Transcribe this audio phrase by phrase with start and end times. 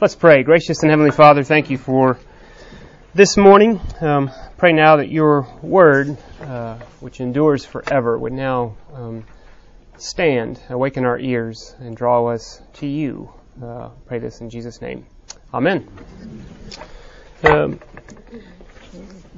[0.00, 0.44] Let's pray.
[0.44, 2.18] Gracious and Heavenly Father, thank you for
[3.14, 3.80] this morning.
[4.00, 9.24] Um, pray now that your word, uh, which endures forever, would now um,
[9.96, 13.28] stand, awaken our ears, and draw us to you.
[13.60, 15.04] Uh, pray this in Jesus' name.
[15.52, 15.88] Amen.
[17.42, 17.80] Um,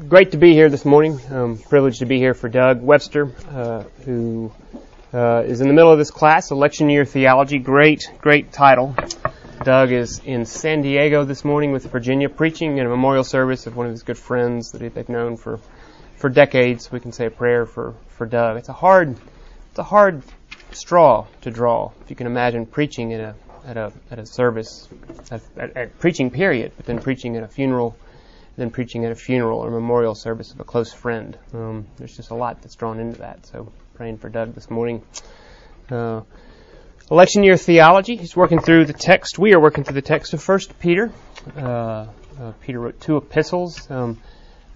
[0.08, 1.18] great to be here this morning.
[1.30, 4.52] Um, privileged to be here for Doug Webster, uh, who
[5.14, 7.58] uh, is in the middle of this class, Election Year Theology.
[7.58, 8.94] Great, great title.
[9.62, 13.76] Doug is in San Diego this morning with Virginia, preaching in a memorial service of
[13.76, 15.60] one of his good friends that they've known for
[16.16, 16.90] for decades.
[16.92, 18.58] We can say a prayer for for Doug.
[18.58, 19.16] It's a hard
[19.70, 20.22] it's a hard
[20.72, 21.92] straw to draw.
[22.02, 24.88] If you can imagine preaching in a at a at a service
[25.30, 27.96] at, at, at preaching period, but then preaching at a funeral,
[28.56, 31.36] then preaching at a funeral or memorial service of a close friend.
[31.54, 33.46] Um, there's just a lot that's drawn into that.
[33.46, 35.02] So praying for Doug this morning.
[35.90, 36.22] Uh,
[37.08, 38.16] Election year theology.
[38.16, 39.38] He's working through the text.
[39.38, 41.12] We are working through the text of First Peter.
[41.56, 41.60] Uh,
[42.40, 43.88] uh, Peter wrote two epistles.
[43.88, 44.20] Um,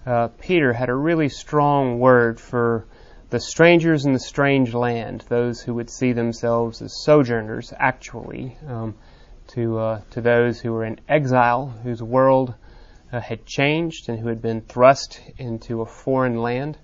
[0.05, 2.85] uh, Peter had a really strong word for
[3.31, 8.95] the strangers in the strange land, those who would see themselves as sojourners, actually, um,
[9.47, 12.53] to uh, to those who were in exile, whose world
[13.11, 16.77] uh, had changed and who had been thrust into a foreign land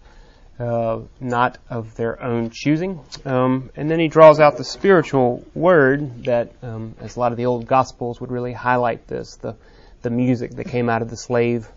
[0.59, 2.99] uh, not of their own choosing.
[3.25, 7.37] Um, and then he draws out the spiritual word that, um, as a lot of
[7.37, 9.55] the old gospels would really highlight this, the
[10.03, 11.67] the music that came out of the slave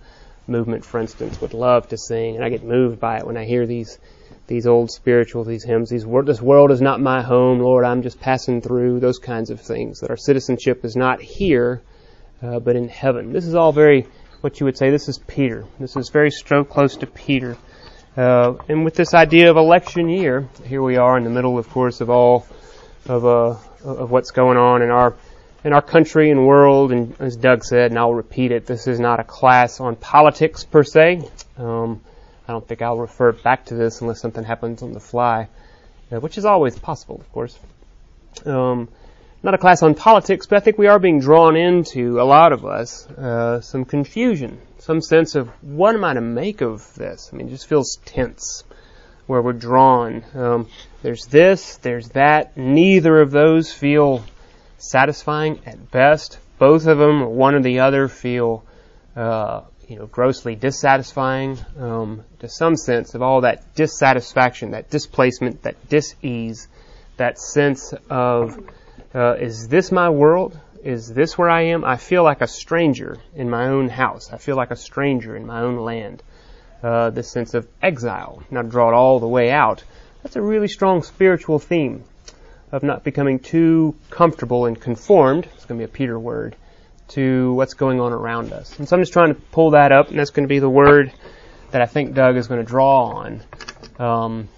[0.47, 3.45] movement, for instance, would love to sing, and I get moved by it when I
[3.45, 3.99] hear these
[4.47, 5.91] these old spiritual these hymns.
[5.91, 7.85] These this world is not my home, Lord.
[7.85, 9.01] I'm just passing through.
[9.01, 10.01] Those kinds of things.
[10.01, 11.83] That our citizenship is not here,
[12.43, 13.33] uh, but in heaven.
[13.33, 14.07] This is all very
[14.41, 14.91] what you would say.
[14.91, 15.65] This is Peter.
[15.79, 17.57] This is very stroke close to Peter.
[18.21, 21.67] Uh, and with this idea of election year, here we are in the middle, of
[21.71, 22.47] course, of all
[23.07, 25.17] of uh, of what's going on in our
[25.65, 26.93] in our country and world.
[26.93, 30.65] And as Doug said, and I'll repeat it, this is not a class on politics
[30.65, 31.23] per se.
[31.57, 32.03] Um,
[32.47, 35.49] I don't think I'll refer back to this unless something happens on the fly,
[36.13, 37.59] uh, which is always possible, of course.
[38.45, 38.91] Um,
[39.43, 42.53] not a class on politics, but I think we are being drawn into a lot
[42.53, 47.31] of us uh, some confusion some sense of what am I to make of this?
[47.33, 48.65] I mean, it just feels tense
[49.27, 50.25] where we're drawn.
[50.35, 50.69] Um,
[51.03, 52.57] there's this, there's that.
[52.57, 54.25] Neither of those feel
[54.79, 56.39] satisfying at best.
[56.59, 58.65] Both of them, one or the other, feel
[59.15, 61.59] uh, you know grossly dissatisfying.
[61.79, 66.69] Um, to some sense of all that dissatisfaction, that displacement, that dis-ease,
[67.17, 68.59] that sense of
[69.15, 70.59] uh, is this my world?
[70.83, 71.85] Is this where I am?
[71.85, 74.33] I feel like a stranger in my own house.
[74.33, 76.23] I feel like a stranger in my own land.
[76.83, 79.85] Uh, this sense of exile, not draw it all the way out.
[80.23, 82.05] That's a really strong spiritual theme
[82.73, 85.47] of not becoming too comfortable and conformed.
[85.55, 86.57] It's going to be a Peter word
[87.09, 88.79] to what's going on around us.
[88.79, 90.71] And so I'm just trying to pull that up, and that's going to be the
[90.71, 91.13] word
[91.71, 93.41] that I think Doug is going to draw on
[93.99, 94.49] um,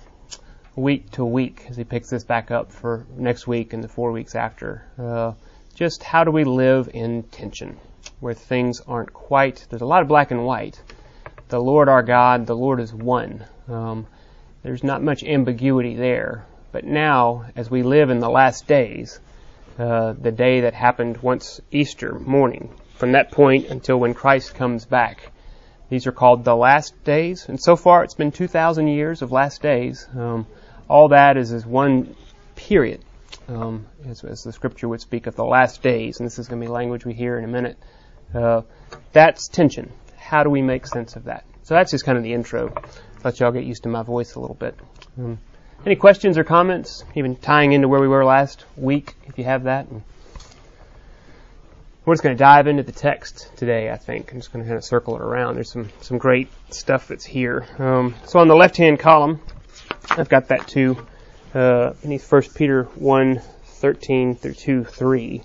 [0.77, 4.13] week to week as he picks this back up for next week and the four
[4.13, 4.85] weeks after.
[4.99, 5.33] Uh,
[5.75, 7.79] just how do we live in tension
[8.21, 10.81] where things aren't quite, there's a lot of black and white.
[11.49, 13.45] The Lord our God, the Lord is one.
[13.69, 14.07] Um,
[14.63, 16.47] there's not much ambiguity there.
[16.71, 19.21] But now, as we live in the last days,
[19.79, 24.85] uh, the day that happened once Easter morning, from that point until when Christ comes
[24.85, 25.33] back,
[25.91, 27.47] these are called the last days.
[27.49, 30.07] And so far, it's been 2,000 years of last days.
[30.17, 30.47] Um,
[30.89, 32.15] all that is is one
[32.55, 33.01] period
[33.49, 36.61] um, as, as, the scripture would speak of the last days, and this is going
[36.61, 37.79] to be language we hear in a minute.
[38.35, 38.63] Uh,
[39.13, 39.93] that's tension.
[40.17, 41.45] How do we make sense of that?
[41.63, 42.75] So that's just kind of the intro.
[43.25, 44.75] Let y'all get used to my voice a little bit.
[45.19, 45.39] Um,
[45.85, 49.65] any questions or comments, even tying into where we were last week, if you have
[49.65, 49.87] that?
[52.05, 54.33] We're just going to dive into the text today, I think.
[54.33, 55.55] I'm just going to kind of circle it around.
[55.55, 57.67] There's some, some great stuff that's here.
[57.79, 59.41] Um, so on the left-hand column,
[60.11, 61.07] I've got that too
[61.55, 65.43] uh, beneath 1 Peter 1, 13 through 2, 3.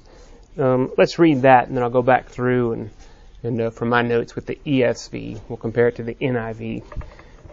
[0.57, 2.89] Um, let's read that, and then I'll go back through and,
[3.43, 6.83] and uh, from my notes with the ESV, we'll compare it to the NIV,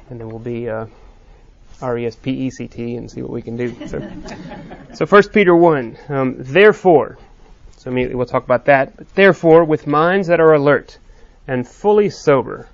[0.09, 0.87] and then we'll be uh,
[1.83, 3.75] R-E-S-P-E-C-T and see what we can do.
[3.89, 4.11] So,
[4.95, 7.19] so 1 Peter 1, um, therefore,
[7.77, 10.99] so immediately we'll talk about that, but therefore, with minds that are alert
[11.49, 12.69] and fully sober,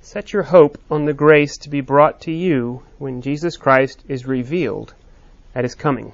[0.00, 4.26] set your hope on the grace to be brought to you when Jesus Christ is
[4.26, 4.94] revealed
[5.54, 6.12] at his coming.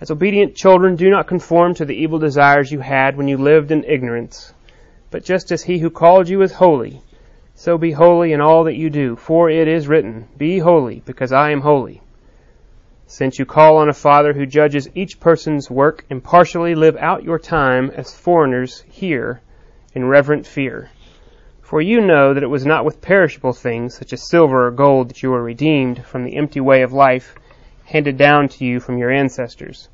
[0.00, 3.70] As obedient children, do not conform to the evil desires you had when you lived
[3.70, 4.52] in ignorance,
[5.10, 7.02] but just as he who called you is holy,
[7.54, 11.32] so be holy in all that you do, for it is written, Be holy, because
[11.32, 12.02] I am holy.
[13.06, 17.38] Since you call on a Father who judges each person's work impartially, live out your
[17.38, 19.40] time as foreigners here
[19.94, 20.90] in reverent fear.
[21.60, 25.10] For you know that it was not with perishable things, such as silver or gold,
[25.10, 27.36] that you were redeemed from the empty way of life
[27.84, 29.88] handed down to you from your ancestors,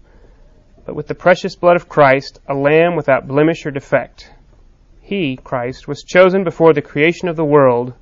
[0.85, 4.31] but with the precious blood of Christ, a lamb without blemish or defect.
[5.00, 7.94] He, Christ, was chosen before the creation of the world,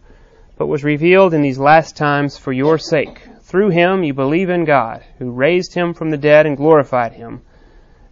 [0.56, 3.20] but was revealed in these last times for your sake.
[3.42, 7.42] Through him you believe in God, who raised him from the dead and glorified him.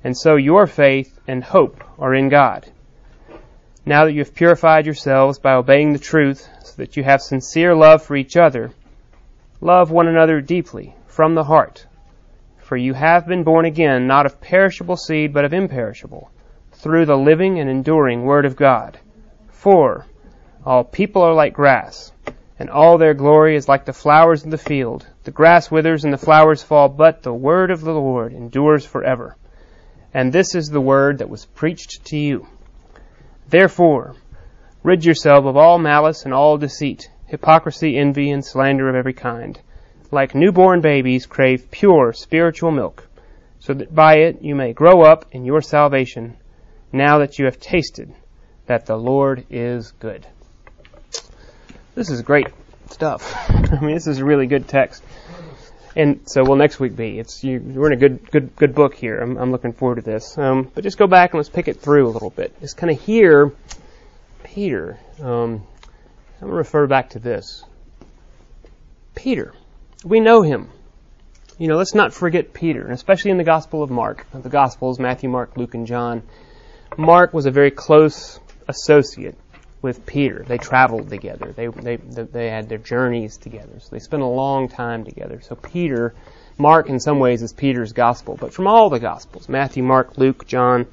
[0.05, 2.67] And so your faith and hope are in God.
[3.85, 7.75] Now that you have purified yourselves by obeying the truth, so that you have sincere
[7.75, 8.71] love for each other,
[9.61, 11.87] love one another deeply from the heart.
[12.59, 16.29] For you have been born again, not of perishable seed, but of imperishable,
[16.73, 18.99] through the living and enduring Word of God.
[19.49, 20.07] For
[20.67, 22.11] all people are like grass,
[22.59, 25.07] and all their glory is like the flowers of the field.
[25.23, 29.37] The grass withers and the flowers fall, but the Word of the Lord endures forever.
[30.13, 32.49] And this is the Word that was preached to you.
[33.49, 34.17] Therefore,
[34.83, 39.61] rid yourself of all malice and all deceit, hypocrisy, envy, and slander of every kind
[40.15, 43.07] like newborn babies, crave pure spiritual milk,
[43.59, 46.37] so that by it you may grow up in your salvation,
[46.93, 48.15] now that you have tasted
[48.67, 50.27] that the Lord is good.
[51.95, 52.47] This is great
[52.91, 53.51] stuff.
[53.51, 55.03] I mean, this is a really good text.
[55.97, 57.19] And so will next week be.
[57.19, 59.21] It's you, we're in a good, good, good book here.
[59.21, 60.37] I'm, I'm looking forward to this.
[60.37, 62.59] Um, but just go back and let's pick it through a little bit.
[62.61, 63.53] Just kind of hear
[64.43, 64.99] Peter.
[65.21, 65.65] Um,
[66.41, 67.65] I'm going to refer back to this.
[69.15, 69.55] Peter
[70.05, 70.69] we know him.
[71.59, 74.27] You know, let's not forget Peter, especially in the Gospel of Mark.
[74.33, 76.23] The Gospels, Matthew, Mark, Luke, and John.
[76.97, 79.37] Mark was a very close associate
[79.81, 80.45] with Peter.
[80.47, 81.53] They traveled together.
[81.53, 83.79] They, they, they had their journeys together.
[83.81, 85.41] So they spent a long time together.
[85.43, 86.15] So Peter,
[86.59, 88.37] Mark in some ways is Peter's gospel.
[88.39, 90.87] But from all the gospels, Matthew, Mark, Luke, John,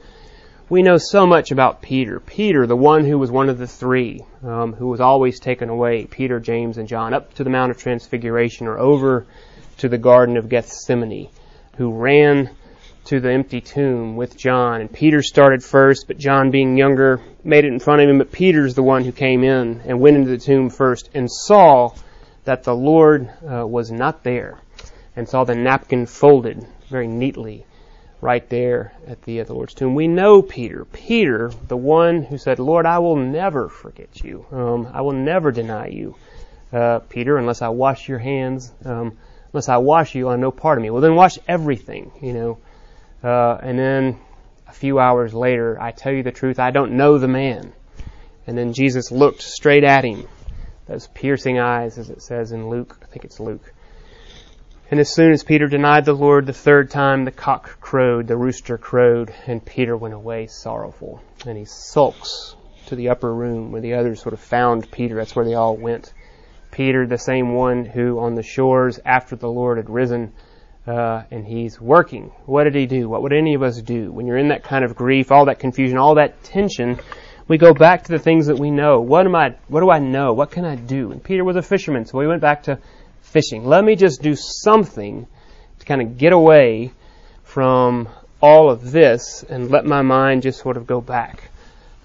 [0.72, 2.22] we know so much about Peter.
[2.22, 6.06] Peter, the one who was one of the three, um, who was always taken away,
[6.06, 9.28] Peter, James, and John, up to the Mount of Transfiguration or over
[9.80, 11.28] to the Garden of Gethsemane,
[11.76, 12.52] who ran
[13.04, 14.80] to the empty tomb with John.
[14.80, 18.20] And Peter started first, but John, being younger, made it in front of him.
[18.20, 21.94] But Peter's the one who came in and went into the tomb first and saw
[22.46, 24.58] that the Lord uh, was not there
[25.18, 27.66] and saw the napkin folded very neatly
[28.22, 29.96] right there at the, at the Lord's tomb.
[29.96, 30.86] We know Peter.
[30.86, 34.46] Peter, the one who said, Lord, I will never forget you.
[34.52, 36.16] Um, I will never deny you.
[36.72, 39.18] Uh, Peter, unless I wash your hands, um,
[39.52, 40.92] unless I wash you, I no part of me.
[40.92, 42.58] Well, then wash everything, you know.
[43.24, 44.20] Uh, and then
[44.68, 47.74] a few hours later, I tell you the truth, I don't know the man.
[48.48, 50.28] And then Jesus looked straight at him,
[50.88, 52.98] those piercing eyes, as it says in Luke.
[53.02, 53.74] I think it's Luke.
[54.92, 58.36] And as soon as Peter denied the Lord the third time, the cock crowed, the
[58.36, 61.22] rooster crowed, and Peter went away sorrowful.
[61.46, 62.58] And he sulks
[62.88, 65.16] to the upper room where the others sort of found Peter.
[65.16, 66.14] That's where they all went.
[66.72, 70.34] Peter, the same one who on the shores after the Lord had risen,
[70.86, 72.34] uh, and he's working.
[72.46, 73.08] What did he do?
[73.08, 74.12] What would any of us do?
[74.12, 77.00] When you're in that kind of grief, all that confusion, all that tension,
[77.48, 79.00] we go back to the things that we know.
[79.00, 80.34] What am I, what do I know?
[80.34, 81.14] What can I do?
[81.14, 82.78] And Peter was a fisherman, so he went back to
[83.32, 83.66] fishing.
[83.66, 85.26] Let me just do something
[85.80, 86.92] to kind of get away
[87.44, 88.10] from
[88.42, 91.50] all of this and let my mind just sort of go back.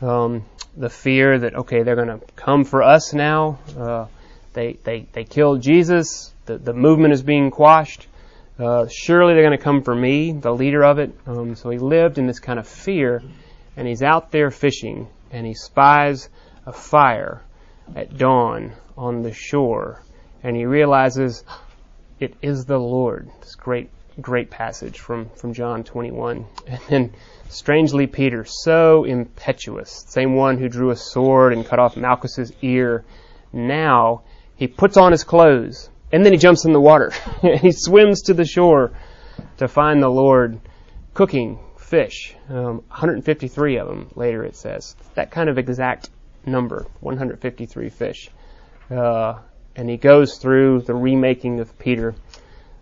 [0.01, 0.45] Um,
[0.77, 3.59] the fear that okay, they're going to come for us now.
[3.77, 4.07] Uh,
[4.53, 6.33] they they they killed Jesus.
[6.45, 8.07] The the movement is being quashed.
[8.59, 11.13] Uh, surely they're going to come for me, the leader of it.
[11.27, 13.23] Um, so he lived in this kind of fear,
[13.77, 16.31] and he's out there fishing, and he spies
[16.65, 17.43] a fire
[17.95, 20.01] at dawn on the shore
[20.43, 21.45] and he realizes
[22.21, 23.31] it is the Lord.
[23.41, 23.91] This great,
[24.21, 26.47] great passage from, from John 21.
[26.67, 27.15] And then,
[27.49, 33.05] strangely, Peter, so impetuous, same one who drew a sword and cut off Malchus's ear,
[33.53, 34.23] now
[34.57, 37.13] he puts on his clothes and then he jumps in the water.
[37.61, 38.93] he swims to the shore
[39.59, 40.61] to find the Lord
[41.15, 42.35] cooking fish.
[42.49, 44.97] Um, 153 of them later it says.
[45.15, 46.11] That kind of exact
[46.45, 48.31] number, 153 fish.
[48.91, 49.41] Uh,
[49.77, 52.15] and he goes through the remaking of Peter,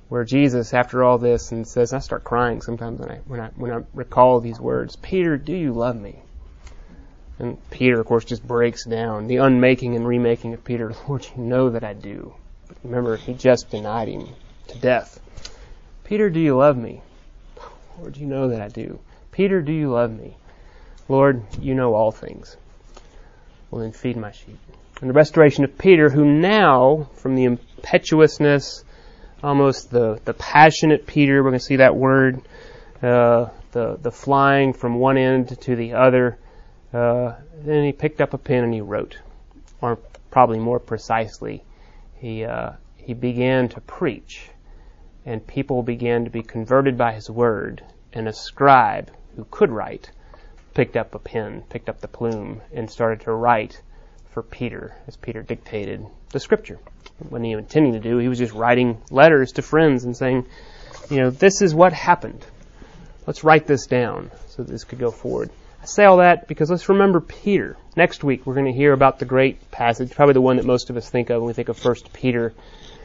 [0.08, 3.48] where Jesus, after all this, and says, I start crying sometimes when I when I
[3.56, 4.94] when I recall these words.
[4.96, 6.20] Peter, do you love me?
[7.40, 10.94] And Peter, of course, just breaks down the unmaking and remaking of Peter.
[11.08, 12.32] Lord, you know that I do.
[12.68, 14.28] But remember, he just denied him
[14.68, 15.18] to death.
[16.04, 17.02] Peter, do you love me?
[17.98, 19.00] Lord, you know that I do.
[19.32, 20.36] Peter, do you love me?
[21.08, 22.56] Lord, you know all things.
[23.70, 24.58] Well, then feed my sheep
[25.04, 28.84] and the restoration of Peter, who now, from the impetuousness
[29.42, 31.42] almost the, the passionate Peter.
[31.42, 32.40] We're going to see that word,
[33.02, 36.38] uh, the, the flying from one end to the other.
[36.90, 37.34] Uh,
[37.66, 39.18] then he picked up a pen and he wrote,
[39.82, 39.96] or
[40.30, 41.62] probably more precisely,
[42.14, 44.48] he, uh, he began to preach,
[45.26, 47.84] and people began to be converted by his word,
[48.14, 50.10] and a scribe who could write
[50.72, 53.82] picked up a pen, picked up the plume, and started to write
[54.34, 56.80] for Peter as Peter dictated the scripture.
[57.28, 60.44] What he intending to do, he was just writing letters to friends and saying,
[61.08, 62.44] you know, this is what happened.
[63.28, 65.50] Let's write this down so this could go forward.
[65.80, 67.76] I say all that because let's remember Peter.
[67.96, 70.90] Next week we're going to hear about the great passage, probably the one that most
[70.90, 72.52] of us think of when we think of First Peter.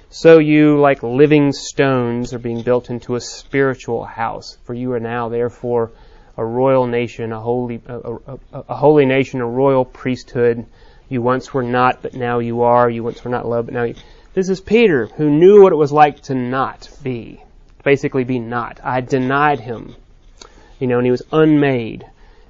[0.10, 4.58] So you, like living stones, are being built into a spiritual house.
[4.64, 5.92] For you are now, therefore,
[6.36, 10.66] a royal nation, a holy, a, a, a holy nation, a royal priesthood.
[11.10, 12.90] You once were not, but now you are.
[12.90, 13.96] You once were not loved, but now you.
[14.36, 17.44] This is Peter, who knew what it was like to not be.
[17.84, 18.80] Basically, be not.
[18.84, 19.96] I denied him.
[20.80, 22.06] You know, and he was unmade.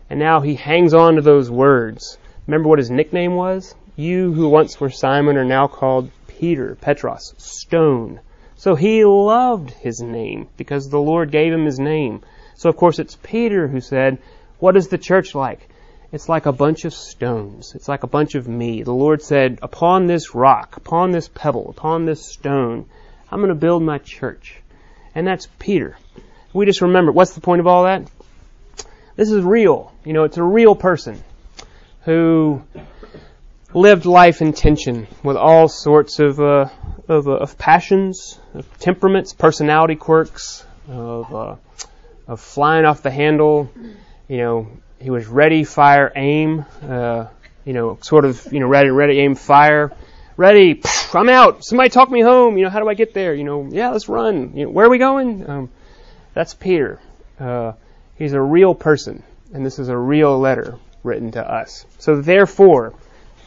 [0.09, 2.17] And now he hangs on to those words.
[2.47, 3.73] Remember what his nickname was?
[3.95, 8.19] You who once were Simon are now called Peter, Petros, stone.
[8.57, 12.21] So he loved his name because the Lord gave him his name.
[12.55, 14.17] So of course it's Peter who said,
[14.57, 15.69] what is the church like?
[16.11, 17.75] It's like a bunch of stones.
[17.75, 18.81] It's like a bunch of me.
[18.81, 22.85] The Lord said, upon this rock, upon this pebble, upon this stone,
[23.31, 24.55] I'm going to build my church.
[25.13, 25.97] And that's Peter.
[26.51, 28.09] We just remember, what's the point of all that?
[29.15, 29.93] This is real.
[30.03, 31.21] You know, it's a real person
[32.05, 32.63] who
[33.71, 36.69] lived life in tension with all sorts of, uh,
[37.07, 41.55] of, uh, of passions, of temperaments, personality quirks, of, uh,
[42.27, 43.69] of flying off the handle.
[44.27, 44.67] You know,
[44.99, 46.65] he was ready, fire, aim.
[46.81, 47.27] Uh,
[47.65, 49.91] you know, sort of, you know, ready, ready, aim, fire.
[50.37, 51.63] Ready, pff, I'm out.
[51.63, 52.57] Somebody talk me home.
[52.57, 53.33] You know, how do I get there?
[53.33, 54.55] You know, yeah, let's run.
[54.55, 55.49] You know, where are we going?
[55.49, 55.69] Um,
[56.33, 56.99] that's Peter.
[57.39, 57.73] Uh,
[58.15, 61.85] he's a real person, and this is a real letter written to us.
[61.99, 62.93] So therefore,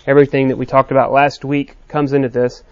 [0.07, 2.63] everything that we talked about last week comes into this,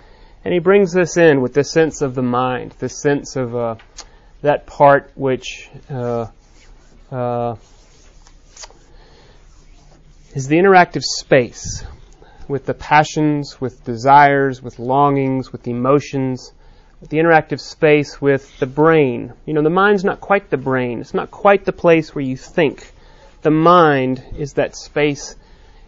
[0.45, 3.75] and he brings this in with this sense of the mind, this sense of uh,
[4.43, 6.27] that part which uh,
[7.11, 7.57] uh,
[10.35, 11.85] is the interactive space
[12.49, 16.53] with the passions, with desires, with longings, with emotions,
[17.09, 19.33] the interactive space with the brain.
[19.47, 21.01] You know, the mind's not quite the brain.
[21.01, 22.93] It's not quite the place where you think.
[23.43, 25.35] The mind is that space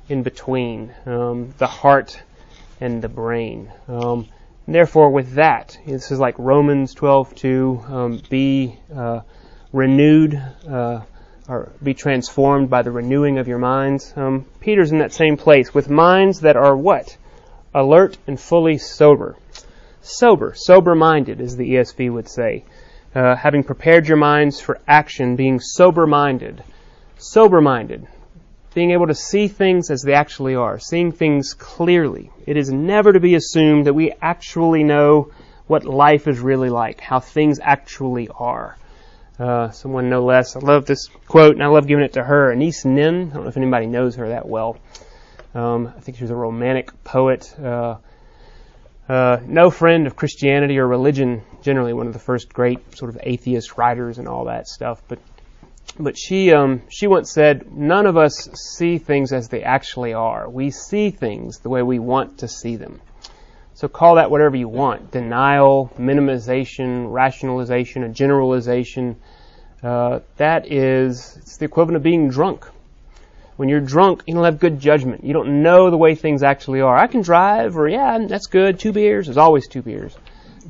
[0.08, 2.20] in between, um, the heart
[2.80, 3.70] and the brain.
[3.88, 4.28] Um,
[4.66, 9.20] Therefore, with that, this is like Romans 12:2, um, be uh,
[9.72, 11.00] renewed uh,
[11.48, 14.12] or be transformed by the renewing of your minds.
[14.16, 17.16] Um, Peter's in that same place with minds that are what?
[17.74, 19.36] Alert and fully sober.
[20.00, 22.64] Sober, sober-minded, as the ESV would say.
[23.14, 26.62] Uh, having prepared your minds for action, being sober-minded.
[27.18, 28.06] Sober-minded
[28.74, 32.30] being able to see things as they actually are, seeing things clearly.
[32.46, 35.30] It is never to be assumed that we actually know
[35.66, 38.76] what life is really like, how things actually are.
[39.42, 40.54] Uh, someone no less.
[40.54, 42.52] I love this quote, and I love giving it to her.
[42.52, 43.30] Anais Nin.
[43.30, 44.78] I don't know if anybody knows her that well.
[45.52, 47.52] Um, I think she was a romantic poet.
[47.58, 47.96] Uh,
[49.08, 51.42] uh, no friend of Christianity or religion.
[51.60, 55.02] Generally, one of the first great sort of atheist writers and all that stuff.
[55.08, 55.18] But
[55.98, 60.48] but she um, she once said, "None of us see things as they actually are.
[60.48, 63.00] We see things the way we want to see them."
[63.74, 69.16] So call that whatever you want: denial, minimization, rationalization, a generalization.
[69.82, 72.66] Uh, that is it's the equivalent of being drunk.
[73.56, 75.24] When you're drunk, you don't have good judgment.
[75.24, 76.96] You don't know the way things actually are.
[76.96, 78.78] I can drive, or yeah, that's good.
[78.78, 79.26] Two beers.
[79.26, 80.16] There's always two beers.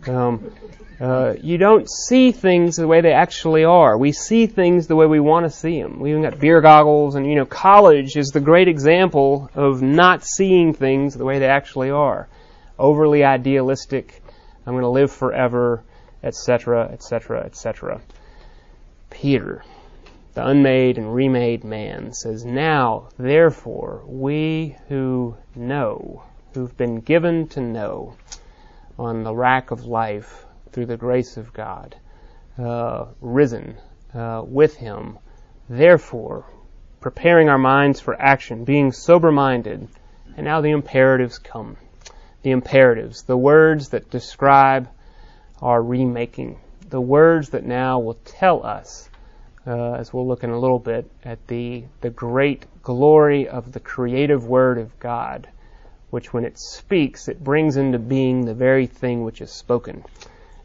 [0.07, 0.53] Um,
[1.01, 3.99] uh, you don't see things the way they actually are.
[3.99, 6.01] We see things the way we want to see them.
[6.01, 10.25] We even got beer goggles, and you know, college is the great example of not
[10.25, 12.29] seeing things the way they actually are.
[12.79, 14.23] Overly idealistic.
[14.65, 15.83] I'm going to live forever,
[16.23, 18.01] etc., etc., etc.
[19.23, 19.63] Peter,
[20.35, 27.61] the unmade and remade man, says, Now, therefore, we who know, who've been given to
[27.61, 28.17] know
[28.99, 31.95] on the rack of life, through the grace of God,
[32.59, 33.77] uh, risen
[34.13, 35.19] uh, with Him.
[35.69, 36.45] Therefore,
[37.01, 39.87] preparing our minds for action, being sober minded,
[40.37, 41.77] and now the imperatives come.
[42.43, 44.89] The imperatives, the words that describe
[45.61, 49.09] our remaking, the words that now will tell us,
[49.67, 53.81] uh, as we'll look in a little bit, at the, the great glory of the
[53.81, 55.49] creative Word of God,
[56.11, 60.05] which when it speaks, it brings into being the very thing which is spoken.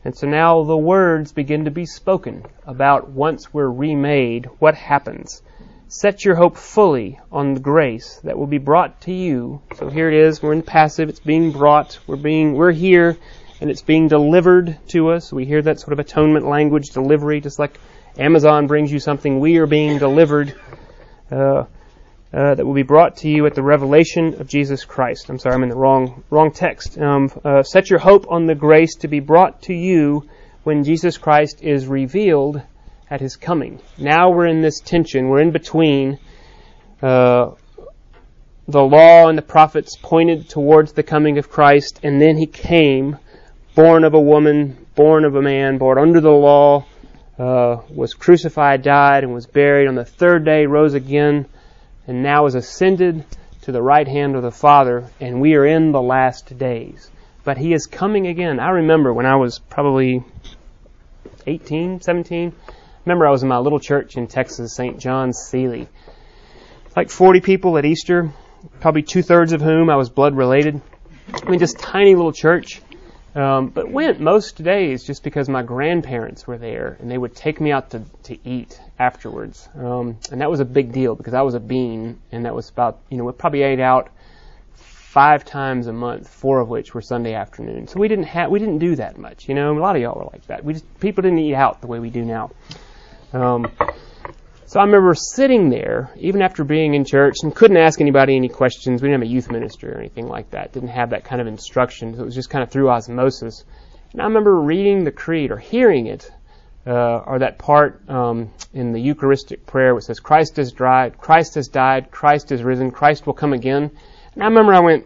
[0.03, 5.41] And so now the words begin to be spoken about once we're remade, what happens.
[5.89, 9.61] Set your hope fully on the grace that will be brought to you.
[9.75, 13.17] So here it is, we're in passive, it's being brought, we're being, we're here,
[13.61, 15.31] and it's being delivered to us.
[15.31, 17.79] We hear that sort of atonement language, delivery, just like
[18.19, 20.55] Amazon brings you something, we are being delivered.
[21.31, 21.65] Uh,
[22.33, 25.29] uh, that will be brought to you at the revelation of Jesus Christ.
[25.29, 26.97] I'm sorry, I'm in the wrong wrong text.
[26.97, 30.27] Um, uh, set your hope on the grace to be brought to you
[30.63, 32.61] when Jesus Christ is revealed
[33.09, 33.79] at His coming.
[33.97, 35.29] Now we're in this tension.
[35.29, 36.19] We're in between.
[37.01, 37.51] Uh,
[38.67, 43.17] the law and the prophets pointed towards the coming of Christ, and then He came,
[43.73, 46.85] born of a woman, born of a man, born under the law,
[47.37, 49.87] uh, was crucified, died, and was buried.
[49.87, 51.47] On the third day, rose again
[52.07, 53.25] and now is ascended
[53.63, 57.11] to the right hand of the Father, and we are in the last days.
[57.43, 58.59] But he is coming again.
[58.59, 60.23] I remember when I was probably
[61.45, 62.53] 18, 17.
[62.67, 62.71] I
[63.05, 64.99] remember I was in my little church in Texas, St.
[64.99, 65.87] John's Sealy.
[66.95, 68.31] Like 40 people at Easter,
[68.79, 70.81] probably two thirds of whom I was blood related.
[71.33, 72.81] I mean, just tiny little church.
[73.37, 77.61] Um, but went most days just because my grandparents were there and they would take
[77.61, 79.69] me out to, to eat afterwards.
[79.75, 82.67] Um, and that was a big deal because I was a bean and that was
[82.67, 84.09] about, you know, we probably ate out
[84.73, 87.91] five times a month, four of which were Sunday afternoons.
[87.91, 90.17] So we didn't have, we didn't do that much, you know, a lot of y'all
[90.17, 90.65] were like that.
[90.65, 92.49] We just, people didn't eat out the way we do now.
[93.33, 93.71] Um,
[94.67, 98.49] so I remember sitting there, even after being in church, and couldn't ask anybody any
[98.49, 99.01] questions.
[99.01, 100.73] We didn't have a youth ministry or anything like that.
[100.73, 102.13] Didn't have that kind of instruction.
[102.13, 103.63] So it was just kind of through osmosis.
[104.11, 106.29] And I remember reading the creed or hearing it,
[106.85, 111.55] uh, or that part um, in the Eucharistic prayer which says, "Christ has died, Christ
[111.55, 113.89] has died, Christ is risen, Christ will come again."
[114.33, 115.05] And I remember I went,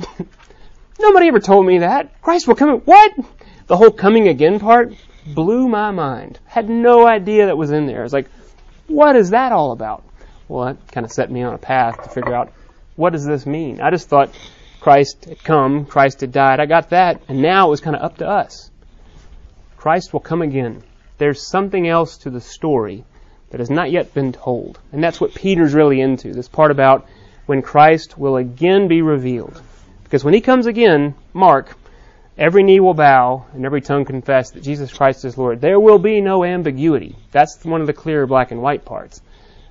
[0.98, 2.20] "Nobody ever told me that.
[2.20, 2.70] Christ will come.
[2.70, 2.82] Again.
[2.84, 3.12] What?"
[3.68, 4.92] The whole coming again part
[5.24, 6.40] blew my mind.
[6.46, 8.00] Had no idea that was in there.
[8.00, 8.28] I was like,
[8.86, 10.04] what is that all about?
[10.48, 12.52] Well, that kind of set me on a path to figure out
[12.94, 13.80] what does this mean?
[13.80, 14.30] I just thought
[14.80, 16.60] Christ had come, Christ had died.
[16.60, 18.70] I got that, and now it was kind of up to us.
[19.76, 20.82] Christ will come again.
[21.18, 23.04] There's something else to the story
[23.50, 24.78] that has not yet been told.
[24.92, 27.06] And that's what Peter's really into, this part about
[27.46, 29.60] when Christ will again be revealed.
[30.04, 31.76] Because when he comes again, Mark,
[32.38, 35.60] Every knee will bow and every tongue confess that Jesus Christ is Lord.
[35.60, 37.16] There will be no ambiguity.
[37.32, 39.22] That's one of the clear black and white parts.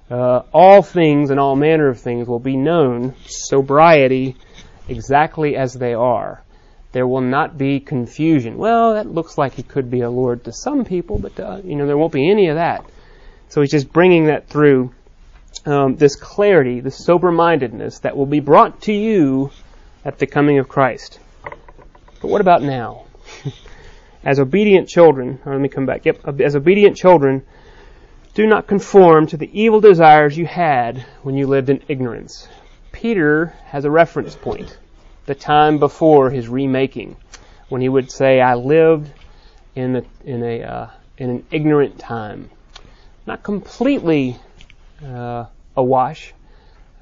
[0.09, 4.35] Uh, all things and all manner of things will be known, sobriety,
[4.87, 6.41] exactly as they are.
[6.91, 8.57] There will not be confusion.
[8.57, 11.75] Well, that looks like he could be a Lord to some people, but uh, you
[11.75, 12.85] know there won't be any of that.
[13.49, 14.93] So he's just bringing that through
[15.65, 19.51] um, this clarity, this sober-mindedness that will be brought to you
[20.03, 21.19] at the coming of Christ.
[22.25, 23.03] But what about now?
[24.23, 26.05] as obedient children, let me come back.
[26.05, 27.45] Yep, as obedient children,
[28.33, 32.47] do not conform to the evil desires you had when you lived in ignorance.
[32.91, 34.75] Peter has a reference point,
[35.27, 37.15] the time before his remaking,
[37.69, 39.07] when he would say, "I lived
[39.75, 40.87] in a, in a uh,
[41.19, 42.49] in an ignorant time,
[43.27, 44.39] not completely
[45.05, 45.45] uh,
[45.77, 46.33] awash,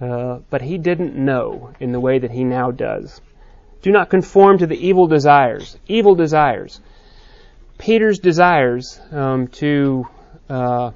[0.01, 3.21] uh, but he didn't know in the way that he now does."
[3.83, 5.77] Do not conform to the evil desires.
[5.87, 6.79] Evil desires.
[7.77, 10.07] Peter's desires um, to
[10.49, 10.91] uh,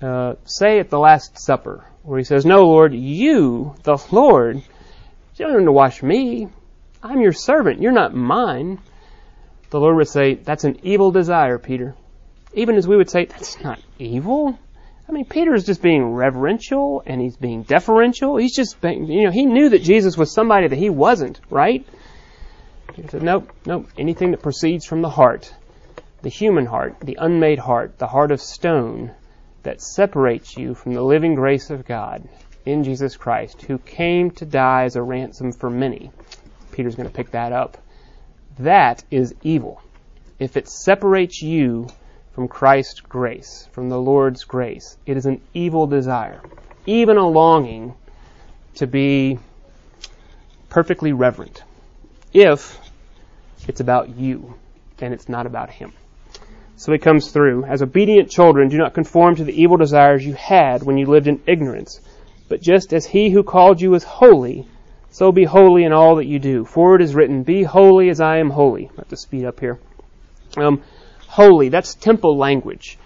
[0.00, 5.46] uh, say at the Last Supper, where he says, No, Lord, you, the Lord, you
[5.46, 6.48] don't need to wash me.
[7.02, 7.82] I'm your servant.
[7.82, 8.80] You're not mine.
[9.68, 11.94] The Lord would say, That's an evil desire, Peter.
[12.54, 14.58] Even as we would say, That's not evil.
[15.08, 18.36] I mean, Peter is just being reverential and he's being deferential.
[18.36, 21.86] He's just, being, you know, he knew that Jesus was somebody that he wasn't, right?
[22.94, 25.52] He said, nope, nope, anything that proceeds from the heart,
[26.22, 29.12] the human heart, the unmade heart, the heart of stone
[29.62, 32.28] that separates you from the living grace of God
[32.64, 36.10] in Jesus Christ, who came to die as a ransom for many.
[36.70, 37.78] Peter's going to pick that up.
[38.58, 39.82] That is evil.
[40.38, 41.88] If it separates you
[42.34, 44.96] from Christ's grace, from the Lord's grace.
[45.06, 46.40] It is an evil desire,
[46.86, 47.94] even a longing
[48.76, 49.38] to be
[50.68, 51.62] perfectly reverent,
[52.32, 52.78] if
[53.68, 54.54] it's about you
[55.00, 55.92] and it's not about Him.
[56.76, 57.64] So it comes through.
[57.64, 61.28] As obedient children, do not conform to the evil desires you had when you lived
[61.28, 62.00] in ignorance.
[62.48, 64.66] But just as He who called you is holy,
[65.10, 66.64] so be holy in all that you do.
[66.64, 68.90] For it is written, Be holy as I am holy.
[68.94, 69.78] I have to speed up here.
[70.56, 70.82] Um,
[71.32, 71.70] holy.
[71.70, 72.98] That's temple language.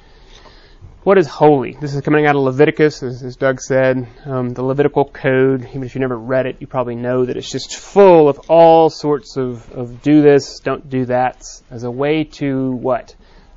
[1.05, 1.77] what is holy?
[1.81, 4.09] This is coming out of Leviticus, as, as Doug said.
[4.25, 7.49] Um, the Levitical code, even if you never read it, you probably know that it's
[7.49, 12.25] just full of all sorts of, of do this, don't do that, as a way
[12.25, 13.15] to what?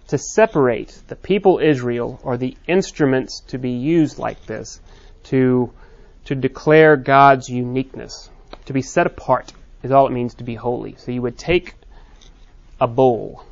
[0.09, 4.79] To separate the people Israel, or the instruments to be used like this,
[5.23, 5.73] to,
[6.25, 8.29] to declare God's uniqueness.
[8.67, 9.51] To be set apart
[9.81, 10.93] is all it means to be holy.
[10.99, 11.73] So you would take
[12.79, 13.43] a bowl,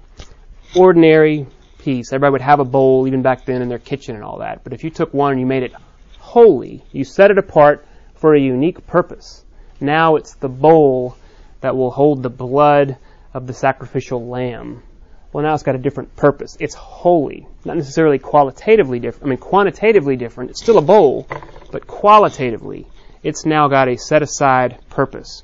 [0.76, 1.48] ordinary
[1.80, 2.12] piece.
[2.12, 4.64] Everybody would have a bowl even back then in their kitchen and all that.
[4.64, 5.74] But if you took one and you made it
[6.20, 9.46] holy, you set it apart for a unique purpose.
[9.80, 11.16] Now it's the bowl
[11.62, 12.98] that will hold the blood
[13.34, 14.84] of the sacrificial lamb.
[15.32, 16.58] Well, now it's got a different purpose.
[16.60, 19.26] It's holy, not necessarily qualitatively different.
[19.26, 20.50] I mean, quantitatively different.
[20.50, 21.28] It's still a bowl,
[21.72, 22.88] but qualitatively,
[23.24, 25.44] it's now got a set aside purpose.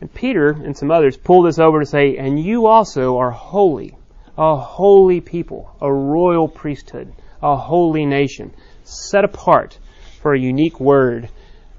[0.00, 3.97] And Peter and some others pull this over to say, and you also are holy
[4.38, 9.76] a holy people, a royal priesthood, a holy nation, set apart
[10.22, 11.28] for a unique word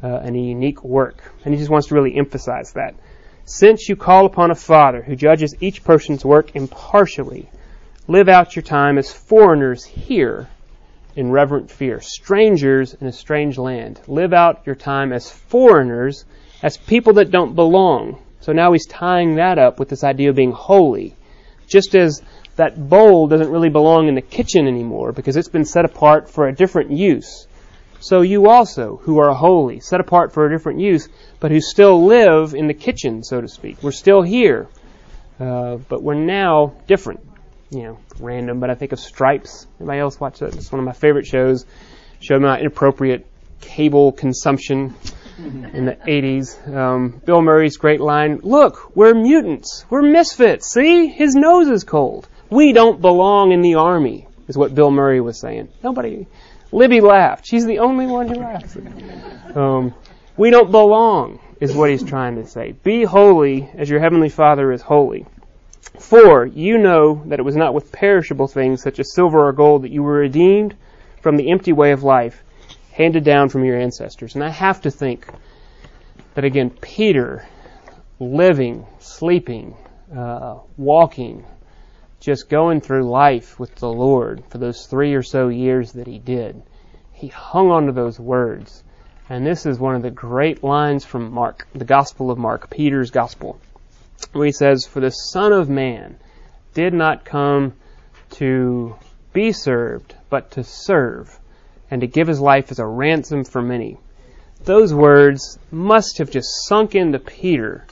[0.04, 1.24] uh, and a unique work.
[1.45, 2.95] And he just wants to really emphasize that.
[3.45, 7.50] Since you call upon a Father who judges each person's work impartially,
[8.08, 10.50] live out your time as foreigners here
[11.15, 14.02] in reverent fear, strangers in a strange land.
[14.08, 16.26] Live out your time as foreigners,
[16.62, 18.22] as people that don't belong.
[18.41, 21.15] So now he's tying that up with this idea of being holy.
[21.67, 22.22] Just as
[22.60, 26.45] that bowl doesn't really belong in the kitchen anymore because it's been set apart for
[26.45, 27.48] a different use.
[28.02, 31.08] So you also, who are holy, set apart for a different use,
[31.39, 33.82] but who still live in the kitchen, so to speak.
[33.82, 34.67] We're still here,
[35.39, 37.22] uh, but we're now different.
[37.69, 39.65] You know, random, but I think of Stripes.
[39.80, 40.54] Anybody else watch that?
[40.54, 41.65] It's one of my favorite shows.
[42.19, 43.26] Showed my inappropriate
[43.62, 44.95] cable consumption
[45.38, 46.76] in the 80s.
[46.76, 49.86] Um, Bill Murray's great line, look, we're mutants.
[49.89, 50.74] We're misfits.
[50.74, 51.08] See?
[51.08, 52.28] His nose is cold.
[52.49, 55.69] We don't belong in the army, is what Bill Murray was saying.
[55.83, 56.27] Nobody.
[56.71, 57.45] Libby laughed.
[57.47, 58.77] She's the only one who laughed.
[59.55, 59.93] Um,
[60.38, 62.73] we don't belong, is what he's trying to say.
[62.83, 65.25] Be holy as your heavenly Father is holy.
[65.99, 69.83] For you know that it was not with perishable things such as silver or gold
[69.83, 70.75] that you were redeemed
[71.21, 72.43] from the empty way of life
[72.91, 74.35] handed down from your ancestors.
[74.35, 75.27] And I have to think
[76.35, 77.47] that again, Peter,
[78.19, 79.75] living, sleeping,
[80.15, 81.45] uh, walking,
[82.19, 86.19] just going through life with the Lord for those three or so years that he
[86.19, 86.62] did,
[87.13, 88.84] he hung on to those words.
[89.29, 93.12] And this is one of the great lines from Mark, the Gospel of Mark, Peter's
[93.12, 93.60] Gospel,
[94.34, 96.17] where he says, For the Son of Man
[96.73, 97.73] did not come
[98.32, 98.95] to
[99.32, 101.39] be served, but to serve,
[101.89, 103.97] and to give his life as a ransom for many.
[104.63, 107.86] Those words must have just sunk into Peter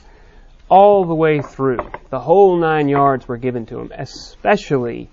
[0.68, 1.90] all the way through.
[2.10, 5.08] The whole nine yards were given to him, especially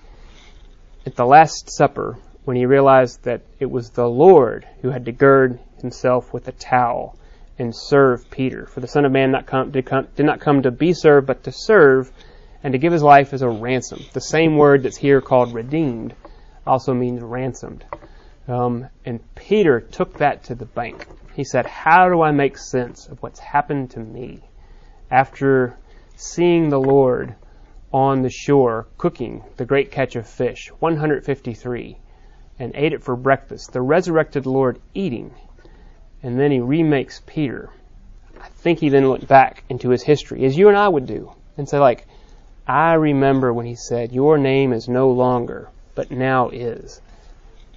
[1.05, 5.11] at the Last Supper when he realized that it was the Lord who had to
[5.11, 7.17] gird himself with a towel
[7.57, 8.65] and serve Peter.
[8.65, 11.27] For the Son of Man not come, did, come, did not come to be served,
[11.27, 12.11] but to serve
[12.63, 14.03] and to give his life as a ransom.
[14.13, 16.15] The same word that's here called redeemed
[16.65, 17.85] also means ransomed.
[18.47, 21.07] Um, and Peter took that to the bank.
[21.35, 24.41] He said, How do I make sense of what's happened to me?
[25.11, 25.77] After
[26.15, 27.35] seeing the Lord
[27.93, 31.97] on the shore cooking the great catch of fish, 153,
[32.59, 35.33] and ate it for breakfast, the resurrected Lord eating,
[36.23, 37.69] and then he remakes Peter.
[38.41, 41.31] I think he then looked back into his history, as you and I would do,
[41.57, 42.07] and say, like,
[42.67, 46.99] I remember when he said, Your name is no longer, but now is.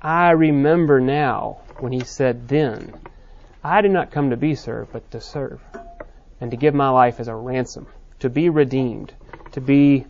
[0.00, 2.94] I remember now when he said then,
[3.62, 5.60] I did not come to be served, but to serve
[6.40, 7.86] and to give my life as a ransom,
[8.20, 9.12] to be redeemed,
[9.52, 10.04] to be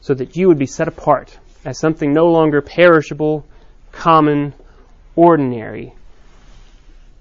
[0.00, 3.44] so that you would be set apart as something no longer perishable,
[3.92, 4.52] common,
[5.16, 5.94] ordinary,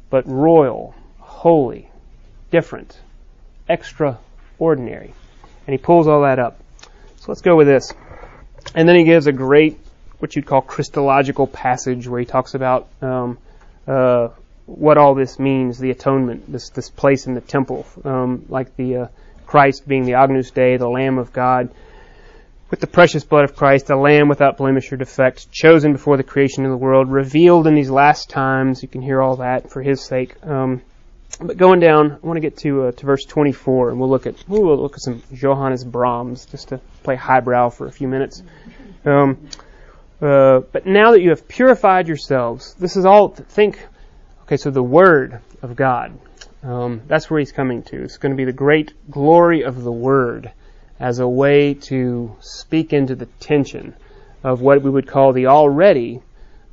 [0.09, 1.89] but royal, holy,
[2.51, 2.99] different,
[3.69, 5.13] extraordinary.
[5.65, 6.59] And he pulls all that up.
[7.17, 7.93] So let's go with this.
[8.75, 9.79] And then he gives a great,
[10.19, 13.37] what you'd call Christological passage where he talks about um,
[13.87, 14.29] uh,
[14.65, 18.97] what all this means, the atonement, this this place in the temple, um, like the
[18.97, 19.07] uh,
[19.45, 21.69] Christ being the Agnus Dei, the Lamb of God,
[22.69, 26.23] with the precious blood of Christ, a Lamb without blemish or defect, chosen before the
[26.23, 28.81] creation of the world, revealed in these last times.
[28.81, 30.35] You can hear all that for His sake.
[30.45, 30.81] Um,
[31.41, 34.27] but going down, I want to get to uh, to verse 24, and we'll look
[34.27, 38.41] at we'll look at some Johannes Brahms just to play highbrow for a few minutes.
[39.05, 39.49] Um,
[40.21, 43.29] uh, but now that you have purified yourselves, this is all.
[43.29, 43.77] Think
[44.43, 46.19] Okay, so the Word of God.
[46.63, 48.03] Um, that's where he's coming to.
[48.03, 50.51] It's going to be the great glory of the Word
[50.99, 53.95] as a way to speak into the tension
[54.43, 56.21] of what we would call the already,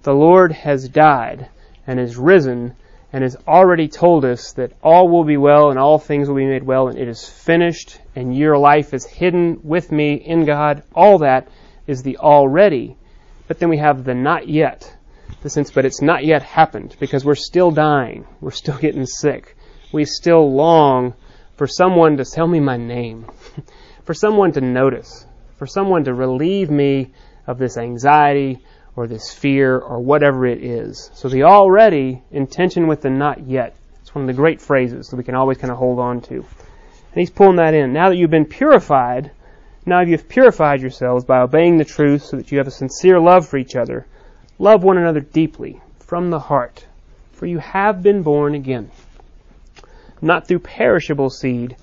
[0.03, 1.49] The Lord has died
[1.87, 2.75] and is risen
[3.13, 6.47] and has already told us that all will be well and all things will be
[6.47, 10.83] made well and it is finished and your life is hidden with me in God.
[10.95, 11.49] All that
[11.87, 12.97] is the already.
[13.47, 14.97] But then we have the not yet.
[15.43, 18.27] The sense, but it's not yet happened because we're still dying.
[18.41, 19.57] We're still getting sick.
[19.93, 21.15] We still long
[21.57, 23.27] for someone to tell me my name,
[24.05, 27.13] for someone to notice, for someone to relieve me
[27.47, 28.61] of this anxiety
[28.97, 31.11] or this fear or whatever it is.
[31.15, 33.77] So the already in tension with the not yet.
[34.01, 36.35] It's one of the great phrases that we can always kind of hold on to.
[36.35, 36.45] And
[37.15, 37.93] he's pulling that in.
[37.93, 39.31] Now that you've been purified,
[39.87, 43.21] now that you've purified yourselves by obeying the truth so that you have a sincere
[43.21, 44.07] love for each other.
[44.61, 46.85] Love one another deeply from the heart,
[47.33, 48.91] for you have been born again.
[50.21, 51.77] Not through perishable seed,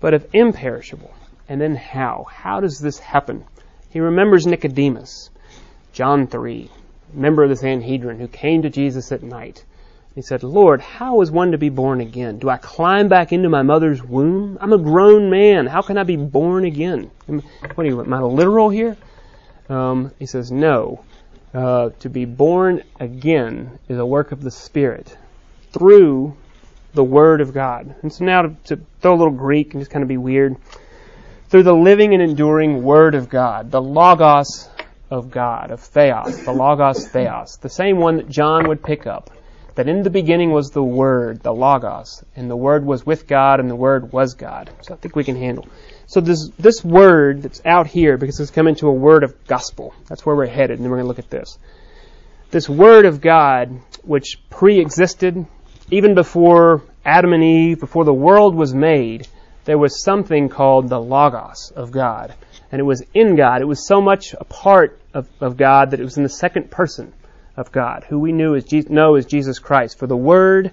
[0.00, 1.14] but of imperishable.
[1.48, 2.26] And then how?
[2.28, 3.44] How does this happen?
[3.90, 5.30] He remembers Nicodemus
[5.92, 6.68] John 3,
[7.12, 9.64] member of the Sanhedrin who came to Jesus at night.
[10.16, 12.40] He said, Lord, how is one to be born again?
[12.40, 14.58] Do I climb back into my mother's womb?
[14.60, 15.66] I'm a grown man.
[15.66, 17.12] How can I be born again?
[17.26, 18.96] What are you, am I literal here?
[19.68, 21.04] Um, he says, no.
[21.54, 25.16] Uh, to be born again is a work of the Spirit
[25.70, 26.36] through
[26.94, 27.94] the Word of God.
[28.02, 30.56] And so now to, to throw a little Greek and just kind of be weird.
[31.50, 34.68] Through the living and enduring Word of God, the Logos
[35.10, 39.30] of God, of Theos, the Logos Theos, the same one that John would pick up.
[39.74, 43.58] That in the beginning was the Word, the Logos, and the Word was with God,
[43.60, 44.70] and the Word was God.
[44.82, 45.66] So I think we can handle.
[46.06, 49.94] So this this word that's out here, because it's come into a word of gospel.
[50.06, 51.58] That's where we're headed, and then we're going to look at this.
[52.50, 55.44] This Word of God, which pre-existed
[55.90, 59.26] even before Adam and Eve, before the world was made,
[59.64, 62.34] there was something called the Logos of God
[62.74, 63.62] and it was in God.
[63.62, 66.72] It was so much a part of, of God that it was in the second
[66.72, 67.12] person
[67.56, 69.98] of God, who we knew as Je- know as Jesus Christ.
[69.98, 70.70] For the Word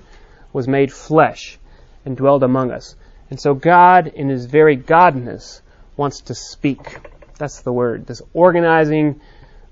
[0.53, 1.57] was made flesh
[2.05, 2.95] and dwelled among us.
[3.29, 5.61] And so God, in His very Godness,
[5.95, 6.99] wants to speak.
[7.37, 8.05] That's the word.
[8.05, 9.21] This organizing,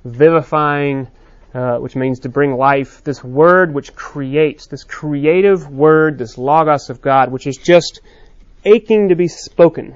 [0.06, 1.08] vivifying,
[1.54, 3.04] uh, which means to bring life.
[3.04, 8.02] This word which creates, this creative word, this logos of God, which is just
[8.63, 9.95] aching to be spoken.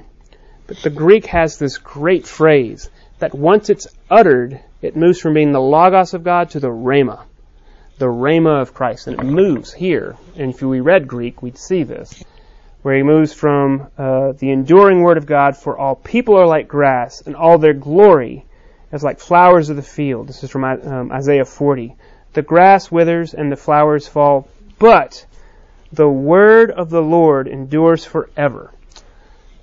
[0.67, 5.53] But the Greek has this great phrase that once it's uttered, it moves from being
[5.53, 7.23] the Logos of God to the Rhema,
[7.99, 9.07] the Rhema of Christ.
[9.07, 10.17] And it moves here.
[10.35, 12.21] And if we read Greek, we'd see this,
[12.81, 16.67] where he moves from uh, the enduring Word of God, for all people are like
[16.67, 18.45] grass, and all their glory
[18.91, 20.27] is like flowers of the field.
[20.27, 21.95] This is from um, Isaiah 40.
[22.33, 25.25] The grass withers and the flowers fall, but
[25.93, 28.71] the word of the Lord endures forever.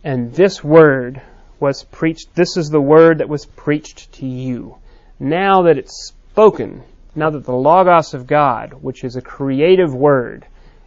[0.03, 1.21] And this word
[1.59, 4.77] was preached, this is the word that was preached to you.
[5.23, 6.83] Now that it's spoken,
[7.15, 10.47] now that the Logos of God, which is a creative word,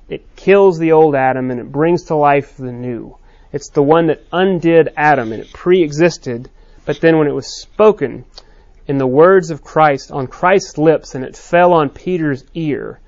[0.09, 3.15] it kills the old Adam and it brings to life the new.
[3.51, 6.49] It's the one that undid Adam and it pre-existed,
[6.83, 8.25] but then when it was spoken
[8.87, 12.99] in the words of Christ on Christ's lips and it fell on Peter's ear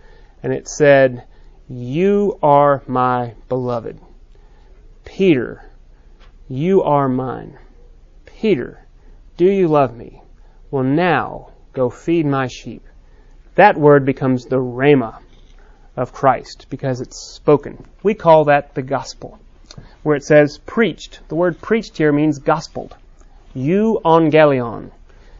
[0.44, 1.24] and it said,
[1.68, 4.00] You are my beloved.
[5.06, 5.72] Peter,
[6.48, 7.58] you are mine.
[8.28, 8.86] Peter,
[9.38, 10.22] do you love me?
[10.76, 12.84] Well, now go feed my sheep.
[13.56, 15.22] That word becomes the rhema
[15.96, 17.86] of Christ because it's spoken.
[18.04, 19.40] We call that the gospel,
[20.04, 21.22] where it says preached.
[21.30, 22.92] The word preached here means gospeled.
[23.54, 24.92] You galion.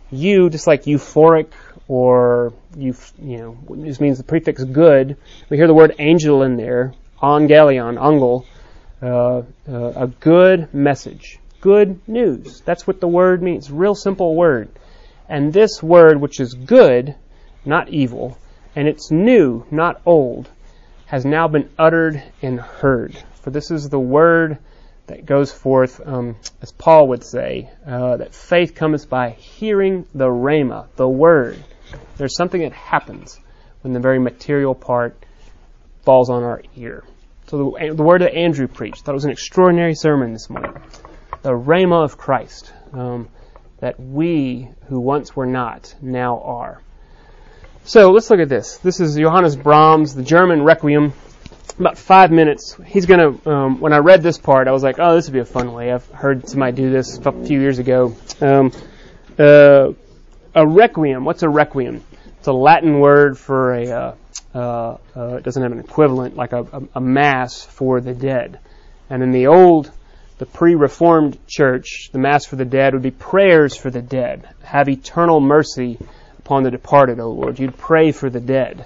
[0.10, 1.52] You, just like euphoric
[1.90, 5.18] or you, you know, this means the prefix good.
[5.50, 8.46] We hear the word angel in there, galion, angel,
[9.02, 12.62] uh, uh, a good message, good news.
[12.62, 13.70] That's what the word means.
[13.70, 14.70] Real simple word.
[15.28, 17.16] And this word, which is good,
[17.66, 18.38] not evil,
[18.76, 20.50] and it's new, not old,
[21.08, 23.18] has now been uttered and heard.
[23.42, 24.58] For this is the word
[25.08, 30.28] that goes forth, um, as Paul would say, uh, that faith comes by hearing the
[30.28, 31.64] rhema, the word.
[32.18, 33.40] There's something that happens
[33.82, 35.16] when the very material part
[36.04, 37.04] falls on our ear.
[37.48, 40.74] So the, the word that Andrew preached, thought it was an extraordinary sermon this morning.
[41.44, 43.30] The Rhema of Christ, um,
[43.86, 46.82] that we who once were not now are.
[47.84, 48.78] So let's look at this.
[48.78, 51.14] This is Johannes Brahms, the German Requiem.
[51.78, 52.76] About five minutes.
[52.84, 55.34] He's going to, um, when I read this part, I was like, oh, this would
[55.34, 55.92] be a fun way.
[55.92, 58.18] I've heard somebody do this a few years ago.
[58.42, 58.72] Um,
[59.38, 59.92] uh,
[60.56, 61.24] a requiem.
[61.24, 62.04] What's a requiem?
[62.40, 64.16] It's a Latin word for a, uh,
[64.56, 68.58] uh, uh, it doesn't have an equivalent like a, a, a, mass for the dead.
[69.12, 69.92] And in the old,
[70.38, 74.48] the pre-reformed church, the mass for the dead would be prayers for the dead.
[74.64, 75.98] Have eternal mercy
[76.40, 77.60] upon the departed, O Lord.
[77.60, 78.86] You'd pray for the dead.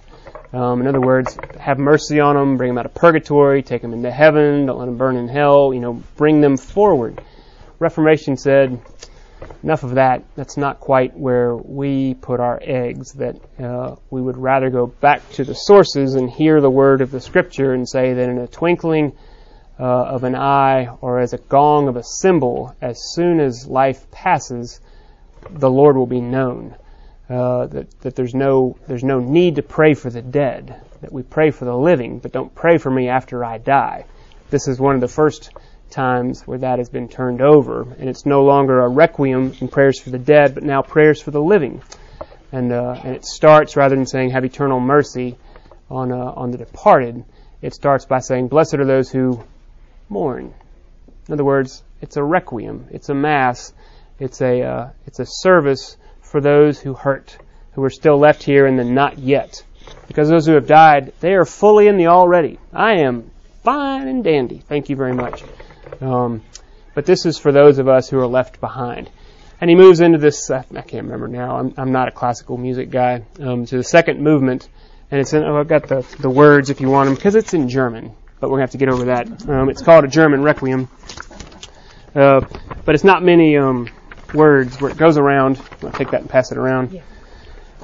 [0.54, 3.94] Um, in other words, have mercy on them, bring them out of purgatory, take them
[3.94, 7.22] into heaven, don't let them burn in hell, you know, bring them forward.
[7.80, 8.80] Reformation said,
[9.64, 10.24] enough of that.
[10.36, 13.14] That's not quite where we put our eggs.
[13.14, 17.12] That uh, we would rather go back to the sources and hear the word of
[17.12, 19.16] the Scripture and say that in a twinkling
[19.80, 24.12] uh, of an eye or as a gong of a cymbal, as soon as life
[24.12, 24.82] passes,
[25.50, 26.76] the Lord will be known.
[27.30, 30.82] Uh, that, that there's no there's no need to pray for the dead.
[31.02, 34.06] That we pray for the living, but don't pray for me after I die.
[34.50, 35.52] This is one of the first
[35.92, 40.00] times where that has been turned over, and it's no longer a requiem and prayers
[40.00, 41.82] for the dead, but now prayers for the living.
[42.52, 45.38] And uh, and it starts rather than saying have eternal mercy
[45.90, 47.24] on uh, on the departed,
[47.62, 49.44] it starts by saying blessed are those who
[50.10, 50.54] mourn.
[51.28, 53.74] In other words, it's a requiem, it's a mass,
[54.20, 57.38] it's a uh, it's a service for those who hurt,
[57.74, 59.64] who are still left here in the not yet.
[60.08, 62.60] Because those who have died, they are fully in the already.
[62.74, 63.32] I am
[63.64, 64.60] fine and dandy.
[64.60, 65.44] Thank you very much.
[66.02, 66.44] Um,
[66.94, 69.10] but this is for those of us who are left behind.
[69.62, 72.90] And he moves into this, I can't remember now, I'm, I'm not a classical music
[72.90, 74.70] guy, um, to the second movement.
[75.12, 77.54] And it's in, oh, I've got the, the words if you want them, because it's
[77.54, 79.50] in German, but we're going to have to get over that.
[79.50, 80.88] Um, it's called a German Requiem.
[82.16, 82.42] Uh,
[82.86, 83.90] but it's not many um,
[84.34, 85.62] words where it goes around.
[85.84, 87.02] I'll take that and pass it around.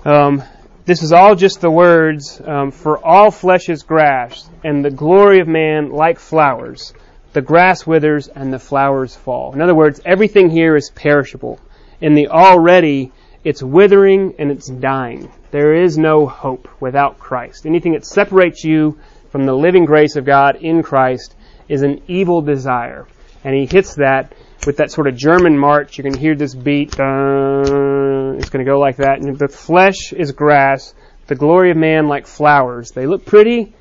[0.04, 0.44] Um,
[0.86, 5.40] this is all just the words, um, for all flesh is grass, and the glory
[5.40, 6.94] of man like flowers
[7.36, 9.52] the grass withers and the flowers fall.
[9.54, 11.60] In other words, everything here is perishable.
[12.00, 13.12] In the already,
[13.44, 15.30] it's withering and it's dying.
[15.52, 17.66] There is no hope without Christ.
[17.66, 18.98] Anything that separates you
[19.36, 21.36] from the living grace of God in Christ
[21.68, 23.06] is an evil desire.
[23.44, 24.32] And he hits that
[24.66, 25.98] with that sort of German march.
[25.98, 26.98] You can hear this beat.
[26.98, 29.20] Uh, it's going to go like that.
[29.20, 30.94] And the flesh is grass,
[31.28, 32.92] the glory of man like flowers.
[32.92, 33.74] They look pretty,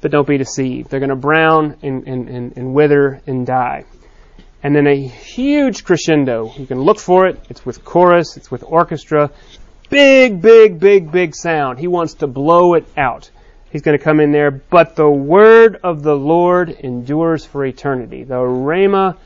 [0.00, 0.90] but don't be deceived.
[0.90, 3.84] They're going to brown and, and, and, and wither and die.
[4.64, 6.52] And then a huge crescendo.
[6.56, 7.38] You can look for it.
[7.48, 9.30] It's with chorus, it's with orchestra.
[9.90, 11.78] Big, big, big, big sound.
[11.78, 13.30] He wants to blow it out.
[13.76, 14.50] He's going to come in there.
[14.50, 18.24] But the word of the Lord endures for eternity.
[18.24, 19.18] The Rhema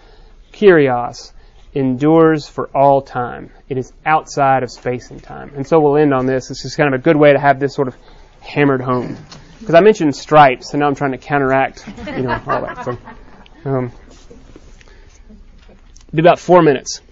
[0.52, 1.30] Kyrios
[1.72, 3.52] endures for all time.
[3.68, 5.52] It is outside of space and time.
[5.54, 6.48] And so we'll end on this.
[6.48, 7.94] This is kind of a good way to have this sort of
[8.40, 9.16] hammered home
[9.60, 12.84] because I mentioned stripes, and now I'm trying to counteract, you know, all that.
[12.84, 12.98] So,
[13.66, 13.92] um,
[16.12, 17.02] be about four minutes.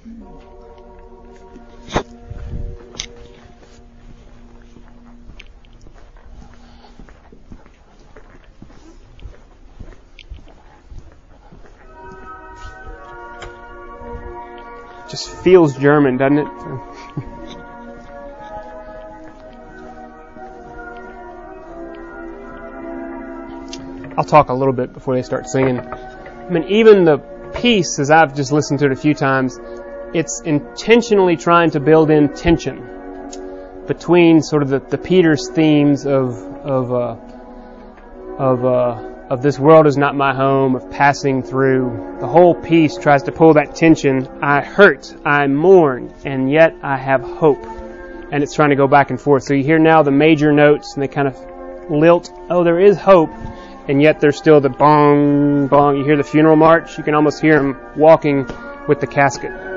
[15.08, 16.48] Just feels German, doesn't it?
[24.18, 25.78] I'll talk a little bit before they start singing.
[25.78, 27.18] I mean, even the
[27.54, 29.58] piece, as I've just listened to it a few times,
[30.12, 32.84] it's intentionally trying to build in tension
[33.86, 37.16] between sort of the, the Peter's themes of of uh,
[38.38, 42.16] of uh, of this world is not my home, of passing through.
[42.20, 44.26] The whole piece tries to pull that tension.
[44.42, 47.64] I hurt, I mourn, and yet I have hope.
[48.30, 49.44] And it's trying to go back and forth.
[49.44, 52.32] So you hear now the major notes, and they kind of lilt.
[52.50, 53.30] Oh, there is hope
[53.88, 55.96] and yet there's still the bong, bong.
[55.96, 56.98] You hear the funeral march.
[56.98, 58.46] You can almost hear him walking
[58.86, 59.67] with the casket.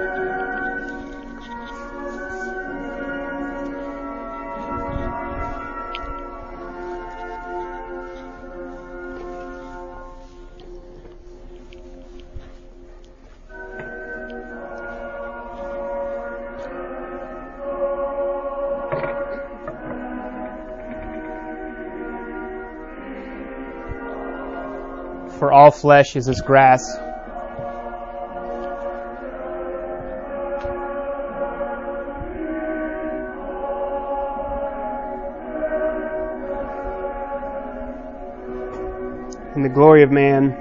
[25.81, 26.95] Flesh is as grass.
[39.55, 40.51] And the glory of man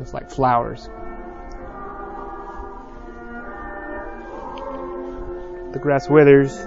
[0.00, 0.88] is like flowers.
[5.72, 6.66] The grass withers,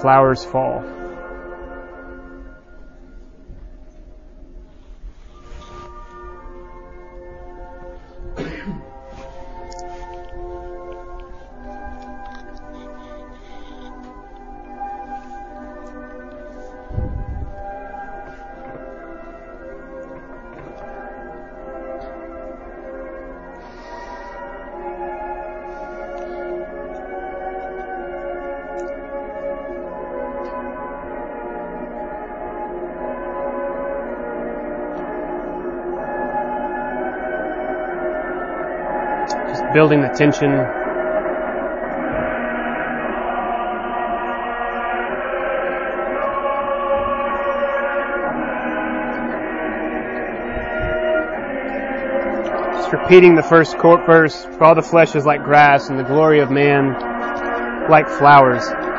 [0.00, 0.82] flowers fall.
[39.80, 40.50] Building the tension.
[52.76, 56.04] Just repeating the first court verse, for all the flesh is like grass and the
[56.04, 56.92] glory of man
[57.88, 58.89] like flowers.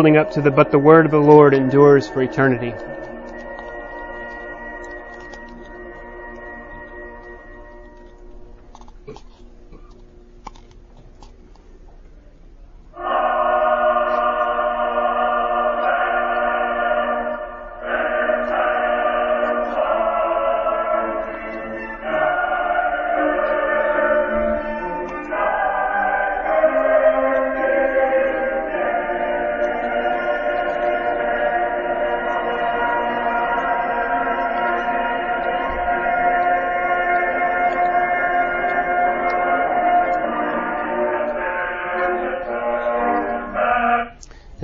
[0.00, 2.74] Building up to the but the word of the Lord endures for eternity.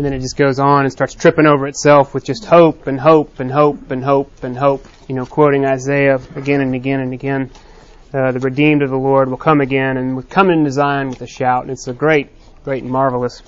[0.07, 3.41] Then it just goes on and starts tripping over itself with just hope and hope
[3.41, 4.87] and hope and hope and hope.
[5.09, 7.51] You know, quoting Isaiah again and again and again.
[8.15, 11.23] Uh, the redeemed of the Lord will come again and will come into Zion with
[11.23, 11.63] a shout.
[11.63, 12.29] And it's a great,
[12.63, 13.43] great, and marvelous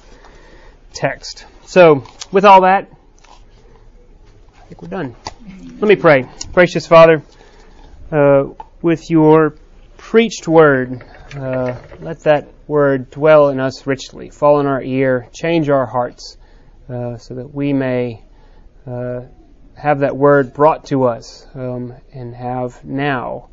[0.92, 1.46] text.
[1.64, 2.02] So,
[2.32, 2.90] with all that,
[4.56, 5.14] I think we're done.
[5.78, 6.28] Let me pray.
[6.52, 7.22] Gracious Father,
[8.10, 8.46] uh,
[8.82, 9.54] with your
[9.96, 11.04] preached word,
[11.36, 16.36] uh, let that word dwell in us richly, fall in our ear, change our hearts,
[16.88, 18.22] uh, so that we may
[18.86, 19.22] uh,
[19.74, 23.48] have that word brought to us um, and have now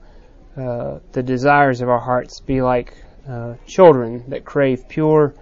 [0.57, 2.95] uh, the desires of our hearts be like
[3.27, 5.35] uh, children that crave pure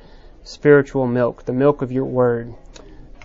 [0.43, 2.53] spiritual milk, the milk of your word,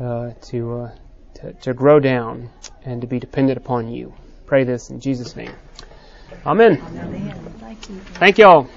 [0.01, 0.91] uh, to,
[1.35, 2.51] to, to grow down
[2.85, 4.15] and to be dependent upon you.
[4.47, 5.53] Pray this in Jesus' name.
[6.47, 6.81] Amen.
[6.81, 7.55] Amen.
[7.59, 7.97] Thank you.
[8.15, 8.69] Thank you all.